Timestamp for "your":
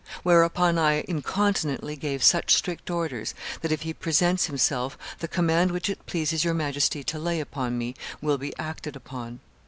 6.43-6.55